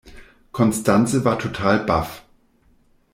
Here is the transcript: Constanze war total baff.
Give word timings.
Constanze 0.51 1.25
war 1.25 1.37
total 1.37 1.81
baff. 1.85 2.23